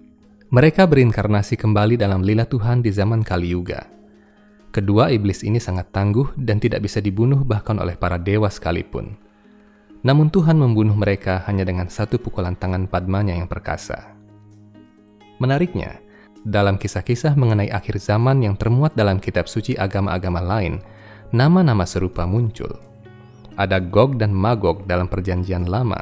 Mereka 0.49 0.89
berinkarnasi 0.89 1.61
kembali 1.61 1.93
dalam 1.93 2.25
lila 2.25 2.41
Tuhan 2.41 2.81
di 2.81 2.89
zaman 2.89 3.21
Kali 3.21 3.53
Yuga. 3.53 3.85
Kedua 4.73 5.13
iblis 5.13 5.45
ini 5.45 5.61
sangat 5.61 5.93
tangguh 5.93 6.33
dan 6.41 6.57
tidak 6.57 6.89
bisa 6.89 6.97
dibunuh 6.97 7.45
bahkan 7.45 7.77
oleh 7.77 7.93
para 7.93 8.17
dewa 8.17 8.49
sekalipun. 8.49 9.13
Namun 10.01 10.33
Tuhan 10.33 10.57
membunuh 10.57 10.97
mereka 10.97 11.45
hanya 11.45 11.61
dengan 11.69 11.85
satu 11.85 12.17
pukulan 12.17 12.57
tangan 12.57 12.89
Padmanya 12.89 13.37
yang 13.37 13.45
perkasa. 13.45 14.17
Menariknya, 15.37 16.01
dalam 16.41 16.81
kisah-kisah 16.81 17.37
mengenai 17.37 17.69
akhir 17.69 18.01
zaman 18.01 18.41
yang 18.41 18.57
termuat 18.57 18.97
dalam 18.97 19.21
kitab 19.21 19.45
suci 19.45 19.77
agama-agama 19.77 20.41
lain, 20.41 20.81
nama-nama 21.29 21.85
serupa 21.85 22.25
muncul. 22.25 22.73
Ada 23.53 23.77
Gog 23.77 24.17
dan 24.17 24.33
Magog 24.33 24.89
dalam 24.89 25.05
perjanjian 25.05 25.69
lama, 25.69 26.01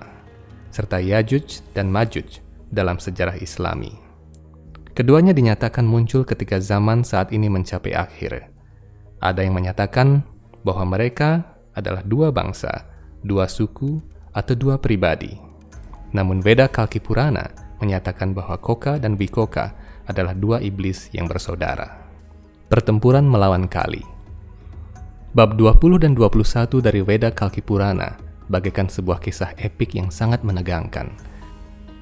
serta 0.72 1.04
Yajuj 1.04 1.68
dan 1.76 1.92
Majuj 1.92 2.40
dalam 2.72 2.96
sejarah 2.96 3.36
islami. 3.44 4.07
Keduanya 4.98 5.30
dinyatakan 5.30 5.86
muncul 5.86 6.26
ketika 6.26 6.58
zaman 6.58 7.06
saat 7.06 7.30
ini 7.30 7.54
mencapai 7.54 7.94
akhir. 7.94 8.50
Ada 9.22 9.46
yang 9.46 9.54
menyatakan 9.54 10.26
bahwa 10.66 10.98
mereka 10.98 11.54
adalah 11.78 12.02
dua 12.02 12.34
bangsa, 12.34 12.90
dua 13.22 13.46
suku, 13.46 14.02
atau 14.34 14.58
dua 14.58 14.82
pribadi. 14.82 15.38
Namun 16.18 16.42
Veda 16.42 16.66
Kalki 16.66 16.98
Purana 16.98 17.46
menyatakan 17.78 18.34
bahwa 18.34 18.58
Koka 18.58 18.98
dan 18.98 19.14
Bikoka 19.22 19.78
adalah 20.10 20.34
dua 20.34 20.66
iblis 20.66 21.14
yang 21.14 21.30
bersaudara. 21.30 22.10
Pertempuran 22.66 23.30
melawan 23.30 23.70
Kali 23.70 24.02
Bab 25.38 25.62
20 25.62 26.02
dan 26.02 26.18
21 26.18 26.82
dari 26.82 27.06
Veda 27.06 27.30
Kalki 27.30 27.62
Purana 27.62 28.18
bagaikan 28.50 28.90
sebuah 28.90 29.22
kisah 29.22 29.54
epik 29.62 29.94
yang 29.94 30.10
sangat 30.10 30.42
menegangkan. 30.42 31.14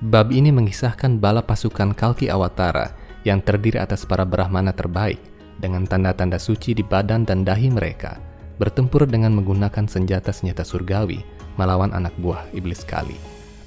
Bab 0.03 0.35
ini 0.35 0.51
mengisahkan 0.51 1.23
bala 1.23 1.39
pasukan 1.39 1.95
Kalki 1.95 2.27
Awatara 2.27 2.91
yang 3.23 3.39
terdiri 3.39 3.79
atas 3.79 4.03
para 4.03 4.27
Brahmana 4.27 4.75
terbaik 4.75 5.19
dengan 5.55 5.87
tanda-tanda 5.87 6.35
suci 6.35 6.75
di 6.75 6.83
badan 6.83 7.23
dan 7.23 7.47
dahi 7.47 7.71
mereka, 7.71 8.19
bertempur 8.59 9.07
dengan 9.07 9.31
menggunakan 9.31 9.87
senjata-senjata 9.87 10.67
surgawi 10.67 11.23
melawan 11.55 11.95
anak 11.95 12.11
buah 12.19 12.43
iblis 12.51 12.83
Kali. 12.83 13.15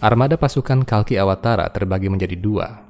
Armada 0.05 0.37
pasukan 0.37 0.85
Kalki 0.85 1.17
Awatara 1.17 1.73
terbagi 1.73 2.13
menjadi 2.13 2.37
dua, 2.37 2.89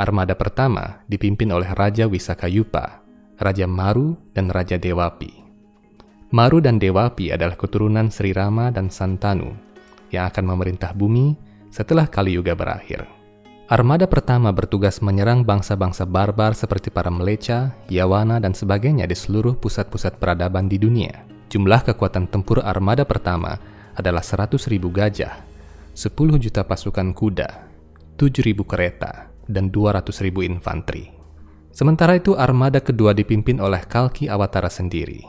Armada 0.00 0.32
pertama 0.32 1.04
dipimpin 1.10 1.52
oleh 1.52 1.68
Raja 1.76 2.08
Wisakayupa, 2.08 3.04
Raja 3.36 3.68
Maru, 3.68 4.16
dan 4.32 4.48
Raja 4.48 4.80
Dewapi. 4.80 5.28
Maru 6.32 6.62
dan 6.62 6.78
Dewapi 6.78 7.34
adalah 7.34 7.58
keturunan 7.58 8.08
Sri 8.08 8.32
Rama 8.32 8.72
dan 8.72 8.88
Santanu 8.88 9.52
yang 10.08 10.30
akan 10.30 10.44
memerintah 10.54 10.96
bumi 10.96 11.49
setelah 11.70 12.10
Kali 12.10 12.36
Yuga 12.36 12.52
berakhir. 12.58 13.06
Armada 13.70 14.10
pertama 14.10 14.50
bertugas 14.50 14.98
menyerang 14.98 15.46
bangsa-bangsa 15.46 16.02
barbar 16.02 16.58
seperti 16.58 16.90
para 16.90 17.06
Meleca, 17.06 17.70
Yawana, 17.86 18.42
dan 18.42 18.50
sebagainya 18.50 19.06
di 19.06 19.14
seluruh 19.14 19.54
pusat-pusat 19.54 20.18
peradaban 20.18 20.66
di 20.66 20.74
dunia. 20.74 21.22
Jumlah 21.46 21.86
kekuatan 21.86 22.26
tempur 22.26 22.66
armada 22.66 23.06
pertama 23.06 23.62
adalah 23.94 24.26
100.000 24.26 24.74
gajah, 24.90 25.34
10 25.94 26.42
juta 26.42 26.66
pasukan 26.66 27.14
kuda, 27.14 27.70
7.000 28.18 28.58
kereta, 28.66 29.30
dan 29.46 29.70
200 29.70 30.18
ribu 30.26 30.42
infanteri. 30.42 31.10
Sementara 31.70 32.18
itu 32.18 32.34
armada 32.34 32.82
kedua 32.82 33.14
dipimpin 33.14 33.62
oleh 33.62 33.86
Kalki 33.86 34.26
Awatara 34.26 34.66
sendiri. 34.66 35.22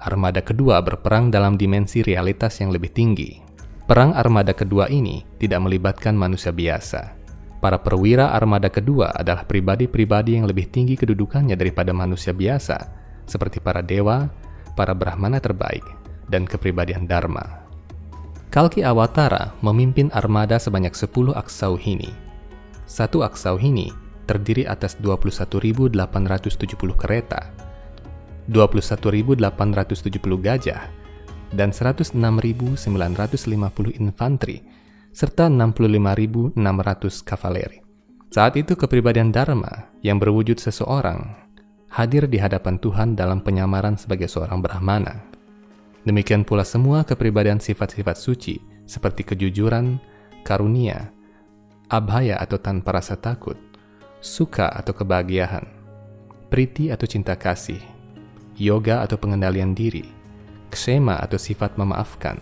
Armada 0.00 0.40
kedua 0.40 0.80
berperang 0.80 1.28
dalam 1.28 1.60
dimensi 1.60 2.00
realitas 2.00 2.56
yang 2.60 2.72
lebih 2.72 2.92
tinggi. 2.92 3.45
Perang 3.86 4.12
armada 4.18 4.50
kedua 4.50 4.90
ini 4.90 5.22
tidak 5.38 5.62
melibatkan 5.62 6.18
manusia 6.18 6.50
biasa. 6.50 7.14
Para 7.62 7.78
perwira 7.80 8.34
armada 8.34 8.66
kedua 8.66 9.14
adalah 9.14 9.46
pribadi-pribadi 9.46 10.36
yang 10.38 10.44
lebih 10.46 10.68
tinggi 10.68 10.98
kedudukannya 10.98 11.54
daripada 11.54 11.94
manusia 11.94 12.34
biasa, 12.34 12.76
seperti 13.24 13.62
para 13.62 13.80
dewa, 13.80 14.28
para 14.74 14.92
brahmana 14.92 15.38
terbaik, 15.38 15.86
dan 16.26 16.44
kepribadian 16.44 17.06
Dharma. 17.06 17.64
Kalki 18.50 18.82
Awatara 18.82 19.54
memimpin 19.62 20.10
armada 20.12 20.58
sebanyak 20.58 20.92
10 20.94 21.34
aksauhini 21.34 22.26
satu 22.86 23.26
aksauhini 23.26 23.90
terdiri 24.30 24.62
atas 24.62 24.94
21.870 25.02 25.98
kereta, 26.94 27.50
21.870 28.46 29.42
gajah, 30.38 30.86
dan 31.52 31.70
106.950 31.70 32.78
infanteri, 34.00 34.64
serta 35.14 35.46
65.600 35.50 36.56
kavaleri. 37.22 37.78
Saat 38.30 38.58
itu 38.58 38.74
kepribadian 38.74 39.30
Dharma 39.30 39.88
yang 40.02 40.18
berwujud 40.18 40.58
seseorang 40.58 41.46
hadir 41.88 42.28
di 42.28 42.36
hadapan 42.36 42.76
Tuhan 42.76 43.16
dalam 43.16 43.40
penyamaran 43.40 43.96
sebagai 43.96 44.28
seorang 44.28 44.60
Brahmana. 44.60 45.24
Demikian 46.04 46.44
pula 46.44 46.62
semua 46.62 47.02
kepribadian 47.02 47.58
sifat-sifat 47.58 48.16
suci 48.20 48.60
seperti 48.86 49.26
kejujuran, 49.26 49.98
karunia, 50.46 51.10
abhaya 51.90 52.38
atau 52.38 52.60
tanpa 52.60 53.00
rasa 53.00 53.18
takut, 53.18 53.58
suka 54.22 54.70
atau 54.70 54.94
kebahagiaan, 54.94 55.66
priti 56.52 56.94
atau 56.94 57.06
cinta 57.08 57.34
kasih, 57.34 57.80
yoga 58.54 59.02
atau 59.02 59.18
pengendalian 59.18 59.74
diri, 59.74 60.06
ksema 60.76 61.16
atau 61.16 61.40
sifat 61.40 61.80
memaafkan, 61.80 62.36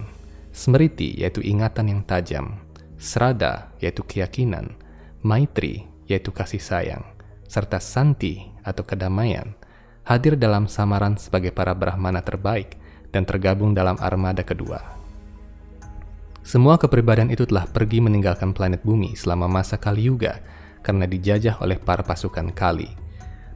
smriti 0.51 1.15
yaitu 1.23 1.39
ingatan 1.47 1.95
yang 1.95 2.03
tajam, 2.03 2.59
srada 2.99 3.71
yaitu 3.79 4.03
keyakinan, 4.03 4.75
maitri 5.23 5.87
yaitu 6.11 6.35
kasih 6.35 6.59
sayang, 6.59 7.07
serta 7.47 7.79
santi 7.79 8.51
atau 8.67 8.83
kedamaian 8.83 9.55
hadir 10.05 10.37
dalam 10.37 10.69
samaran 10.69 11.17
sebagai 11.17 11.55
para 11.55 11.73
brahmana 11.73 12.21
terbaik 12.21 12.77
dan 13.09 13.25
tergabung 13.25 13.73
dalam 13.73 13.97
armada 14.03 14.45
kedua. 14.45 14.83
Semua 16.45 16.77
kepribadian 16.77 17.33
itu 17.33 17.49
telah 17.49 17.65
pergi 17.65 18.05
meninggalkan 18.05 18.53
planet 18.53 18.85
bumi 18.85 19.17
selama 19.17 19.49
masa 19.49 19.81
Kali 19.81 20.13
Yuga 20.13 20.45
karena 20.85 21.09
dijajah 21.09 21.57
oleh 21.65 21.81
para 21.81 22.05
pasukan 22.05 22.53
Kali. 22.53 22.93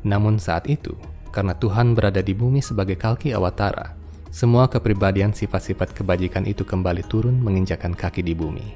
Namun 0.08 0.40
saat 0.40 0.64
itu, 0.72 0.96
karena 1.28 1.52
Tuhan 1.52 1.92
berada 1.92 2.24
di 2.24 2.32
bumi 2.32 2.64
sebagai 2.64 2.96
Kalki 2.96 3.36
Awatara, 3.36 3.97
semua 4.28 4.68
kepribadian 4.68 5.32
sifat-sifat 5.32 5.96
kebajikan 5.96 6.44
itu 6.44 6.64
kembali 6.64 7.04
turun 7.08 7.40
menginjakan 7.40 7.96
kaki 7.96 8.20
di 8.20 8.36
bumi. 8.36 8.66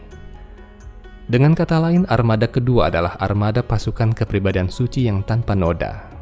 Dengan 1.28 1.56
kata 1.56 1.78
lain, 1.78 2.04
armada 2.10 2.50
kedua 2.50 2.92
adalah 2.92 3.16
armada 3.16 3.64
pasukan 3.64 4.12
kepribadian 4.12 4.68
suci 4.68 5.08
yang 5.08 5.24
tanpa 5.24 5.56
noda. 5.56 6.12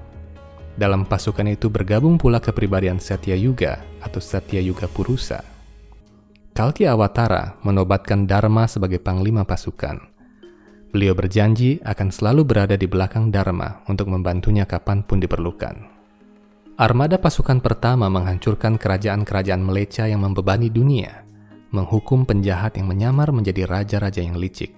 Dalam 0.78 1.02
pasukan 1.02 1.50
itu 1.50 1.66
bergabung 1.66 2.14
pula 2.14 2.38
kepribadian 2.38 3.02
Satya 3.02 3.34
Yuga 3.34 3.82
atau 4.00 4.22
Satya 4.22 4.62
Yuga 4.62 4.86
Purusa 4.86 5.42
Kalki 6.50 6.86
Awatara 6.86 7.58
menobatkan 7.64 8.28
Dharma 8.28 8.68
sebagai 8.68 9.00
panglima 9.00 9.46
pasukan. 9.46 9.96
Beliau 10.90 11.14
berjanji 11.14 11.78
akan 11.80 12.10
selalu 12.10 12.42
berada 12.42 12.74
di 12.74 12.84
belakang 12.90 13.30
Dharma 13.30 13.80
untuk 13.86 14.10
membantunya 14.10 14.66
kapan 14.66 15.06
pun 15.06 15.22
diperlukan. 15.22 15.89
Armada 16.80 17.20
pasukan 17.20 17.60
pertama 17.60 18.08
menghancurkan 18.08 18.80
kerajaan-kerajaan 18.80 19.60
meleca 19.60 20.08
yang 20.08 20.24
membebani 20.24 20.72
dunia, 20.72 21.28
menghukum 21.76 22.24
penjahat 22.24 22.80
yang 22.80 22.88
menyamar 22.88 23.28
menjadi 23.36 23.68
raja-raja 23.68 24.24
yang 24.24 24.40
licik. 24.40 24.72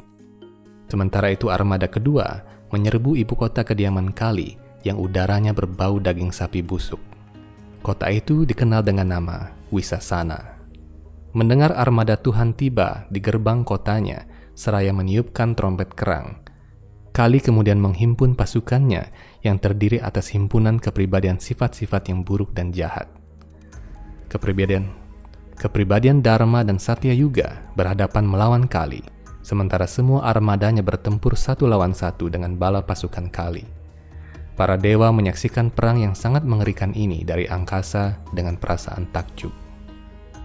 Sementara 0.90 1.30
itu 1.30 1.46
armada 1.46 1.86
kedua 1.86 2.42
menyerbu 2.74 3.14
ibu 3.22 3.38
kota 3.38 3.62
kediaman 3.62 4.10
Kali 4.10 4.58
yang 4.82 4.98
udaranya 4.98 5.54
berbau 5.54 6.02
daging 6.02 6.34
sapi 6.34 6.58
busuk. 6.58 6.98
Kota 7.86 8.10
itu 8.10 8.42
dikenal 8.42 8.82
dengan 8.82 9.06
nama 9.06 9.54
Wisasana 9.70 10.52
mendengar 11.32 11.72
armada 11.72 12.20
Tuhan 12.20 12.52
tiba 12.52 13.08
di 13.08 13.18
gerbang 13.24 13.64
kotanya 13.64 14.28
seraya 14.52 14.92
meniupkan 14.92 15.56
trompet 15.56 15.96
kerang. 15.96 16.44
Kali 17.12 17.40
kemudian 17.44 17.80
menghimpun 17.80 18.36
pasukannya 18.36 19.12
yang 19.42 19.58
terdiri 19.58 19.98
atas 19.98 20.30
himpunan 20.32 20.78
kepribadian 20.78 21.38
sifat-sifat 21.42 22.10
yang 22.10 22.22
buruk 22.22 22.54
dan 22.54 22.70
jahat. 22.70 23.10
Kepribadian 24.30 24.88
kepribadian 25.58 26.24
Dharma 26.24 26.64
dan 26.66 26.78
Satya 26.78 27.12
Yuga 27.14 27.62
berhadapan 27.78 28.24
melawan 28.26 28.64
Kali, 28.66 29.02
sementara 29.44 29.86
semua 29.86 30.26
armadanya 30.26 30.80
bertempur 30.80 31.38
satu 31.38 31.68
lawan 31.68 31.92
satu 31.92 32.30
dengan 32.30 32.56
bala 32.56 32.82
pasukan 32.82 33.28
Kali. 33.28 33.66
Para 34.52 34.76
dewa 34.76 35.10
menyaksikan 35.10 35.72
perang 35.72 35.98
yang 35.98 36.14
sangat 36.14 36.44
mengerikan 36.44 36.92
ini 36.92 37.24
dari 37.24 37.48
angkasa 37.48 38.20
dengan 38.36 38.60
perasaan 38.60 39.08
takjub. 39.10 39.50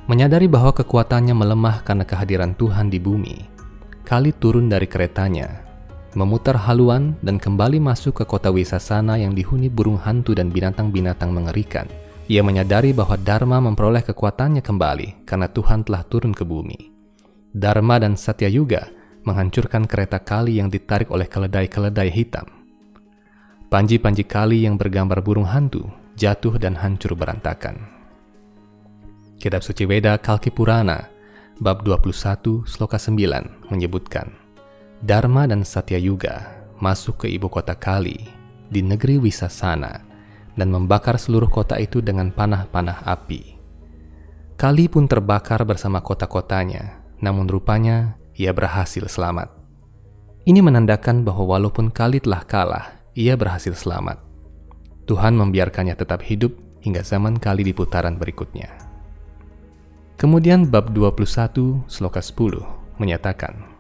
Menyadari 0.08 0.48
bahwa 0.48 0.72
kekuatannya 0.72 1.36
melemah 1.36 1.84
karena 1.84 2.08
kehadiran 2.08 2.56
Tuhan 2.56 2.88
di 2.88 2.98
bumi, 3.04 3.38
Kali 4.08 4.32
turun 4.32 4.72
dari 4.72 4.88
keretanya, 4.88 5.67
memutar 6.16 6.56
haluan 6.56 7.18
dan 7.26 7.42
kembali 7.42 7.82
masuk 7.82 8.22
ke 8.22 8.24
kota 8.24 8.54
Wisasana 8.54 9.20
yang 9.20 9.36
dihuni 9.36 9.68
burung 9.68 10.00
hantu 10.00 10.32
dan 10.38 10.54
binatang-binatang 10.54 11.34
mengerikan. 11.34 11.90
Ia 12.28 12.44
menyadari 12.44 12.92
bahwa 12.92 13.16
Dharma 13.16 13.60
memperoleh 13.64 14.04
kekuatannya 14.04 14.60
kembali 14.60 15.28
karena 15.28 15.48
Tuhan 15.48 15.88
telah 15.88 16.04
turun 16.08 16.36
ke 16.36 16.44
bumi. 16.44 16.92
Dharma 17.56 17.98
dan 17.98 18.20
Satya 18.20 18.52
Yuga 18.52 18.88
menghancurkan 19.24 19.88
kereta 19.88 20.24
Kali 20.24 20.60
yang 20.60 20.72
ditarik 20.72 21.12
oleh 21.12 21.28
keledai-keledai 21.28 22.12
hitam. 22.12 22.48
Panji-panji 23.68 24.24
Kali 24.24 24.64
yang 24.64 24.80
bergambar 24.80 25.20
burung 25.20 25.48
hantu 25.48 25.88
jatuh 26.18 26.58
dan 26.58 26.74
hancur 26.80 27.14
berantakan. 27.14 27.78
Kitab 29.38 29.62
Suci 29.62 29.86
Weda 29.86 30.18
Kalki 30.18 30.50
Purana, 30.50 31.06
bab 31.62 31.86
21, 31.86 32.66
sloka 32.66 32.98
9 32.98 33.70
menyebutkan, 33.70 34.34
Dharma 34.98 35.46
dan 35.46 35.62
Satya 35.62 36.02
Yuga 36.02 36.58
masuk 36.82 37.22
ke 37.22 37.28
ibu 37.30 37.46
kota 37.54 37.78
Kali 37.78 38.18
di 38.74 38.82
negeri 38.82 39.22
Wisasana 39.22 40.02
dan 40.58 40.74
membakar 40.74 41.22
seluruh 41.22 41.54
kota 41.54 41.78
itu 41.78 42.02
dengan 42.02 42.34
panah-panah 42.34 43.06
api. 43.06 43.62
Kali 44.58 44.90
pun 44.90 45.06
terbakar 45.06 45.62
bersama 45.70 46.02
kota-kotanya, 46.02 47.06
namun 47.22 47.46
rupanya 47.46 48.18
ia 48.34 48.50
berhasil 48.50 49.06
selamat. 49.06 49.54
Ini 50.50 50.66
menandakan 50.66 51.22
bahwa 51.22 51.46
walaupun 51.46 51.94
Kali 51.94 52.18
telah 52.18 52.42
kalah, 52.42 52.98
ia 53.14 53.38
berhasil 53.38 53.78
selamat. 53.78 54.18
Tuhan 55.06 55.38
membiarkannya 55.38 55.94
tetap 55.94 56.26
hidup 56.26 56.58
hingga 56.82 57.06
zaman 57.06 57.38
Kali 57.38 57.62
di 57.62 57.70
putaran 57.70 58.18
berikutnya. 58.18 58.74
Kemudian 60.18 60.66
bab 60.66 60.90
21 60.90 61.86
sloka 61.86 62.18
10 62.18 62.98
menyatakan, 62.98 63.77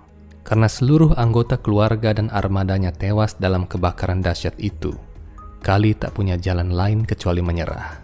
Karena 0.48 0.72
seluruh 0.72 1.12
anggota 1.20 1.60
keluarga 1.60 2.16
dan 2.16 2.32
armadanya 2.32 2.96
tewas 2.96 3.36
dalam 3.36 3.68
kebakaran 3.68 4.24
dahsyat 4.24 4.56
itu, 4.64 4.96
Kali 5.60 5.92
tak 5.92 6.16
punya 6.16 6.40
jalan 6.40 6.72
lain 6.72 7.04
kecuali 7.04 7.44
menyerah. 7.44 8.00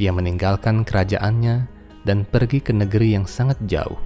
Ia 0.00 0.08
meninggalkan 0.08 0.80
kerajaannya 0.88 1.68
dan 2.08 2.24
pergi 2.24 2.64
ke 2.64 2.72
negeri 2.72 3.20
yang 3.20 3.28
sangat 3.28 3.60
jauh, 3.68 4.00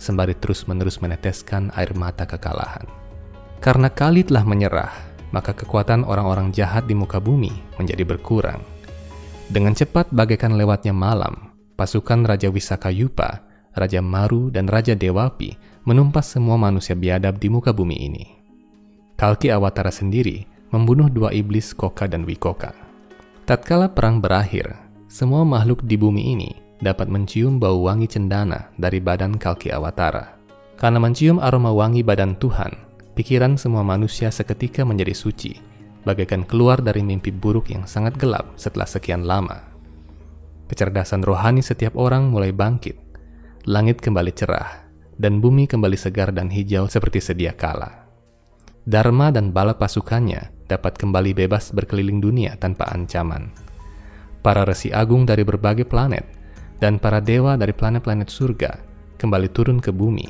sembari 0.00 0.32
terus-menerus 0.40 1.04
meneteskan 1.04 1.68
air 1.76 1.92
mata 1.92 2.24
kekalahan. 2.24 2.88
Karena 3.60 3.92
Kali 3.92 4.24
telah 4.24 4.48
menyerah, 4.48 4.92
maka 5.36 5.52
kekuatan 5.52 6.08
orang-orang 6.08 6.48
jahat 6.48 6.88
di 6.88 6.96
muka 6.96 7.20
bumi 7.20 7.52
menjadi 7.76 8.08
berkurang. 8.08 8.64
Dengan 9.52 9.76
cepat 9.76 10.08
bagaikan 10.08 10.56
lewatnya 10.56 10.96
malam, 10.96 11.52
pasukan 11.76 12.24
Raja 12.24 12.48
Wisakayupa, 12.48 13.44
Raja 13.76 14.00
Maru, 14.00 14.48
dan 14.48 14.64
Raja 14.64 14.96
Dewapi 14.96 15.71
menumpas 15.82 16.30
semua 16.30 16.54
manusia 16.54 16.94
biadab 16.94 17.42
di 17.42 17.50
muka 17.50 17.74
bumi 17.74 17.96
ini. 17.98 18.24
Kalki 19.18 19.50
Awatara 19.50 19.90
sendiri 19.90 20.46
membunuh 20.70 21.10
dua 21.10 21.34
iblis 21.34 21.74
Koka 21.74 22.06
dan 22.06 22.22
Wikoka. 22.22 22.74
Tatkala 23.42 23.90
perang 23.90 24.22
berakhir, 24.22 24.78
semua 25.10 25.42
makhluk 25.42 25.82
di 25.82 25.98
bumi 25.98 26.34
ini 26.38 26.50
dapat 26.78 27.10
mencium 27.10 27.58
bau 27.58 27.82
wangi 27.82 28.06
cendana 28.06 28.70
dari 28.78 29.02
badan 29.02 29.34
Kalki 29.38 29.74
Awatara. 29.74 30.38
Karena 30.78 30.98
mencium 30.98 31.38
aroma 31.38 31.70
wangi 31.70 32.02
badan 32.02 32.34
Tuhan, 32.38 32.74
pikiran 33.14 33.54
semua 33.54 33.86
manusia 33.86 34.30
seketika 34.30 34.82
menjadi 34.82 35.14
suci, 35.14 35.58
bagaikan 36.02 36.42
keluar 36.42 36.82
dari 36.82 37.02
mimpi 37.06 37.30
buruk 37.30 37.70
yang 37.70 37.86
sangat 37.86 38.18
gelap 38.18 38.50
setelah 38.58 38.86
sekian 38.86 39.22
lama. 39.22 39.62
Kecerdasan 40.66 41.22
rohani 41.22 41.62
setiap 41.62 41.94
orang 41.94 42.30
mulai 42.30 42.50
bangkit. 42.50 42.98
Langit 43.62 44.02
kembali 44.02 44.34
cerah, 44.34 44.81
dan 45.18 45.40
bumi 45.40 45.68
kembali 45.68 45.96
segar 45.96 46.32
dan 46.32 46.48
hijau 46.48 46.88
seperti 46.88 47.20
sedia 47.20 47.52
kala. 47.52 48.08
Dharma 48.82 49.30
dan 49.30 49.54
bala 49.54 49.78
pasukannya 49.78 50.66
dapat 50.66 50.98
kembali 50.98 51.36
bebas 51.36 51.70
berkeliling 51.70 52.18
dunia 52.18 52.58
tanpa 52.58 52.90
ancaman. 52.90 53.52
Para 54.42 54.66
resi 54.66 54.90
agung 54.90 55.22
dari 55.22 55.46
berbagai 55.46 55.86
planet 55.86 56.26
dan 56.82 56.98
para 56.98 57.22
dewa 57.22 57.54
dari 57.54 57.70
planet-planet 57.70 58.26
surga 58.26 58.72
kembali 59.22 59.48
turun 59.54 59.78
ke 59.78 59.94
bumi. 59.94 60.26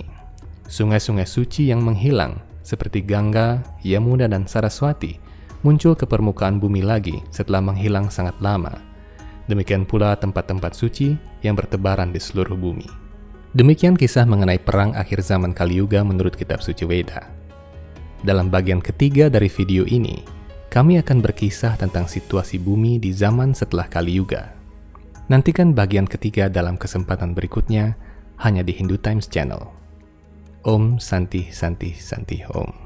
Sungai-sungai 0.69 1.25
suci 1.25 1.73
yang 1.73 1.81
menghilang 1.81 2.41
seperti 2.61 3.01
Gangga, 3.03 3.65
Yamuna, 3.81 4.29
dan 4.29 4.45
Saraswati 4.45 5.17
muncul 5.65 5.97
ke 5.97 6.05
permukaan 6.05 6.61
bumi 6.61 6.85
lagi 6.85 7.25
setelah 7.33 7.65
menghilang 7.65 8.13
sangat 8.13 8.37
lama 8.45 8.93
Demikian 9.51 9.83
pula 9.83 10.15
tempat-tempat 10.15 10.73
suci 10.73 11.19
yang 11.43 11.59
bertebaran 11.59 12.15
di 12.15 12.21
seluruh 12.23 12.55
bumi. 12.55 13.02
Demikian 13.53 14.01
kisah 14.01 14.25
mengenai 14.25 14.57
perang 14.57 14.97
akhir 14.97 15.21
zaman 15.21 15.53
Kali 15.53 15.77
Yuga 15.85 16.01
menurut 16.01 16.33
kitab 16.33 16.65
suci 16.65 16.89
Weda. 16.89 17.29
Dalam 18.25 18.49
bagian 18.49 18.81
ketiga 18.81 19.29
dari 19.29 19.53
video 19.53 19.85
ini, 19.85 20.25
kami 20.73 20.97
akan 20.97 21.21
berkisah 21.21 21.77
tentang 21.77 22.09
situasi 22.09 22.57
bumi 22.57 22.97
di 22.97 23.13
zaman 23.13 23.53
setelah 23.53 23.85
Kali 23.93 24.17
Yuga. 24.17 24.57
Nantikan 25.29 25.77
bagian 25.77 26.09
ketiga 26.09 26.49
dalam 26.49 26.81
kesempatan 26.81 27.37
berikutnya 27.37 27.93
hanya 28.41 28.65
di 28.65 28.73
Hindu 28.73 28.97
Times 28.97 29.29
Channel. 29.29 29.69
Om 30.65 30.97
Santi 30.97 31.53
Santi 31.53 31.93
Santi 31.93 32.41
Om. 32.49 32.82